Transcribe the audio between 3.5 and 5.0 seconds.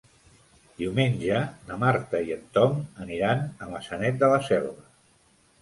a Maçanet de la Selva.